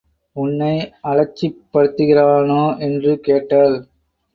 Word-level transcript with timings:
உன்னை 0.35 0.71
அலட்சிப் 1.03 1.61
படுத்துகிறேனா? 1.73 2.79
என்று 2.79 3.19
கேட்டாள். 3.19 3.77